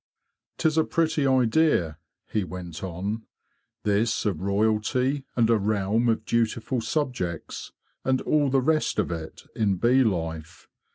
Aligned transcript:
"°?Tis 0.57 0.79
a 0.79 0.83
pretty 0.83 1.27
idea,' 1.27 1.99
he 2.25 2.43
went 2.43 2.83
on,'' 2.83 3.27
this 3.83 4.25
of 4.25 4.41
royalty, 4.41 5.25
and 5.35 5.47
a 5.51 5.59
realm 5.59 6.09
of 6.09 6.25
dutiful 6.25 6.81
subjects, 6.81 7.71
and 8.03 8.19
all 8.21 8.49
the 8.49 8.61
rest 8.61 8.97
of 8.97 9.11
it, 9.11 9.43
in 9.55 9.75
bee 9.75 10.03
life. 10.03 10.67